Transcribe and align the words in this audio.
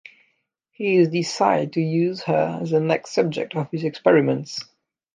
He 0.71 0.95
has 0.95 1.09
decided 1.09 1.73
to 1.73 1.79
use 1.79 2.23
her 2.23 2.57
as 2.59 2.71
the 2.71 2.79
next 2.79 3.11
subject 3.11 3.55
of 3.55 3.69
his 3.69 3.83
experiments. 3.83 4.65